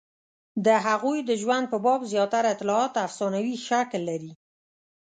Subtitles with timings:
[0.65, 4.31] د هغوی د ژوند په باب زیاتره اطلاعات افسانوي شکل لري.